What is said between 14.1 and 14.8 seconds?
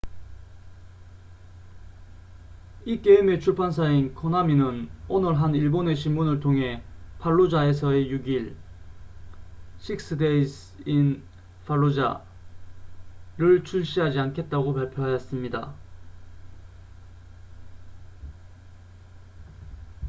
않겠다고